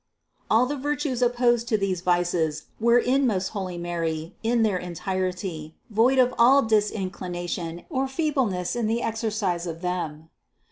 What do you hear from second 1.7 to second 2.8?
these vices